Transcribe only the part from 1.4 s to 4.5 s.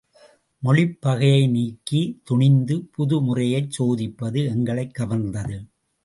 நீக்கி, துணிந்து, புது முறையைச் சோதிப்பது